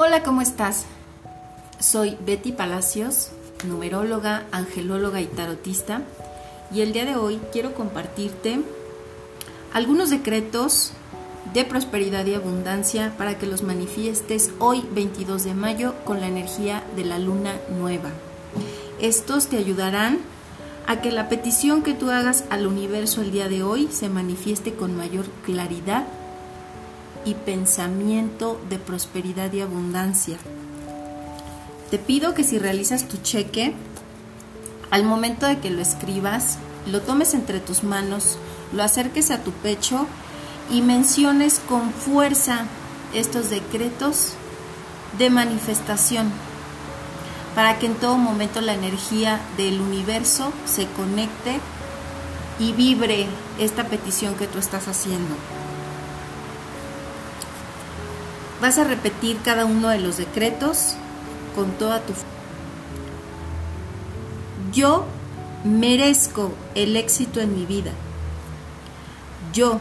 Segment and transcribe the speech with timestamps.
[0.00, 0.84] Hola, ¿cómo estás?
[1.80, 3.30] Soy Betty Palacios,
[3.66, 6.02] numeróloga, angelóloga y tarotista,
[6.72, 8.60] y el día de hoy quiero compartirte
[9.72, 10.92] algunos decretos
[11.52, 16.84] de prosperidad y abundancia para que los manifiestes hoy 22 de mayo con la energía
[16.94, 18.10] de la luna nueva.
[19.00, 20.20] Estos te ayudarán
[20.86, 24.74] a que la petición que tú hagas al universo el día de hoy se manifieste
[24.74, 26.06] con mayor claridad
[27.28, 30.38] y pensamiento de prosperidad y abundancia.
[31.90, 33.74] Te pido que si realizas tu cheque,
[34.90, 36.56] al momento de que lo escribas,
[36.90, 38.38] lo tomes entre tus manos,
[38.72, 40.06] lo acerques a tu pecho
[40.70, 42.64] y menciones con fuerza
[43.12, 44.32] estos decretos
[45.18, 46.32] de manifestación
[47.54, 51.60] para que en todo momento la energía del universo se conecte
[52.58, 53.26] y vibre
[53.58, 55.34] esta petición que tú estás haciendo.
[58.60, 60.94] Vas a repetir cada uno de los decretos
[61.54, 62.12] con toda tu...
[64.72, 65.06] Yo
[65.64, 67.92] merezco el éxito en mi vida.
[69.52, 69.80] Yo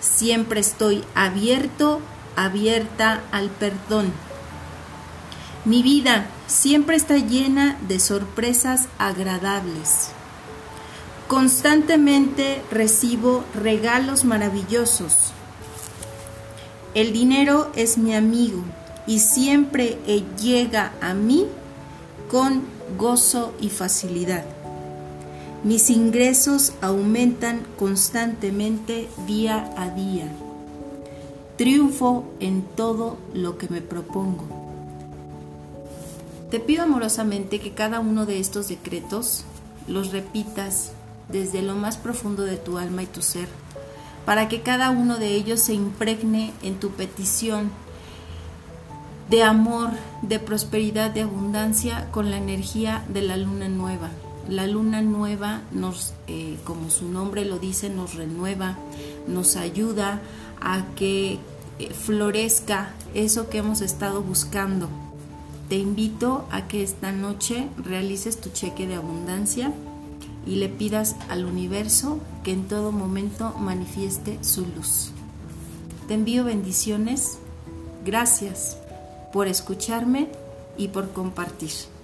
[0.00, 2.00] siempre estoy abierto,
[2.36, 4.12] abierta al perdón.
[5.64, 10.10] Mi vida siempre está llena de sorpresas agradables.
[11.28, 15.32] Constantemente recibo regalos maravillosos.
[16.96, 18.64] El dinero es mi amigo
[19.06, 19.98] y siempre
[20.40, 21.44] llega a mí
[22.30, 22.62] con
[22.96, 24.46] gozo y facilidad.
[25.62, 30.32] Mis ingresos aumentan constantemente día a día.
[31.58, 34.46] Triunfo en todo lo que me propongo.
[36.50, 39.44] Te pido amorosamente que cada uno de estos decretos
[39.86, 40.92] los repitas
[41.28, 43.48] desde lo más profundo de tu alma y tu ser
[44.26, 47.70] para que cada uno de ellos se impregne en tu petición
[49.30, 49.90] de amor,
[50.22, 54.10] de prosperidad, de abundancia con la energía de la luna nueva.
[54.48, 58.76] La luna nueva nos, eh, como su nombre lo dice, nos renueva,
[59.26, 60.20] nos ayuda
[60.60, 61.38] a que
[61.78, 64.88] eh, florezca eso que hemos estado buscando.
[65.68, 69.72] Te invito a que esta noche realices tu cheque de abundancia
[70.46, 75.10] y le pidas al universo que en todo momento manifieste su luz.
[76.08, 77.38] Te envío bendiciones.
[78.04, 78.78] Gracias
[79.32, 80.28] por escucharme
[80.78, 81.95] y por compartir.